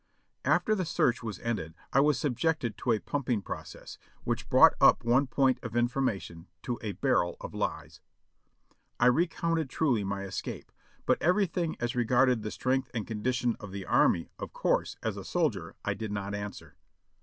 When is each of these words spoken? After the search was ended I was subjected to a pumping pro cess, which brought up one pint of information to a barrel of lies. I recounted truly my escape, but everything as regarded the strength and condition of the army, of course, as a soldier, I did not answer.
After 0.45 0.73
the 0.73 0.83
search 0.83 1.21
was 1.21 1.37
ended 1.41 1.75
I 1.93 1.99
was 1.99 2.17
subjected 2.17 2.75
to 2.79 2.91
a 2.91 2.97
pumping 2.99 3.43
pro 3.43 3.61
cess, 3.61 3.99
which 4.23 4.49
brought 4.49 4.73
up 4.81 5.03
one 5.03 5.27
pint 5.27 5.59
of 5.61 5.75
information 5.75 6.47
to 6.63 6.79
a 6.81 6.93
barrel 6.93 7.37
of 7.39 7.53
lies. 7.53 8.01
I 8.99 9.05
recounted 9.05 9.69
truly 9.69 10.03
my 10.03 10.23
escape, 10.23 10.71
but 11.05 11.21
everything 11.21 11.77
as 11.79 11.95
regarded 11.95 12.41
the 12.41 12.49
strength 12.49 12.89
and 12.95 13.05
condition 13.05 13.55
of 13.59 13.71
the 13.71 13.85
army, 13.85 14.31
of 14.39 14.53
course, 14.53 14.97
as 15.03 15.17
a 15.17 15.23
soldier, 15.23 15.75
I 15.85 15.93
did 15.93 16.11
not 16.11 16.33
answer. 16.33 16.77